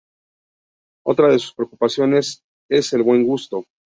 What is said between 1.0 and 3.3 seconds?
Otra de sus preocupaciones es el buen